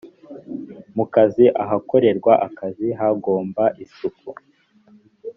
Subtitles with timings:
[0.95, 4.29] mu kazi ahakorerwa akazi hagomba isuku